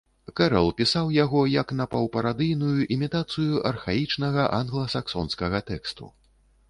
[0.37, 6.15] Кэрал пісаў яго як напаўпарадыйную імітацыю архаічнага англа-саксонскага тэксту.